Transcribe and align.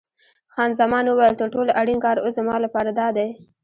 خان 0.53 0.71
زمان 0.81 1.05
وویل: 1.07 1.33
تر 1.41 1.47
ټولو 1.53 1.71
اړین 1.81 1.99
کار 2.05 2.17
اوس 2.19 2.33
زما 2.39 2.55
لپاره 2.65 2.91
دادی. 2.99 3.29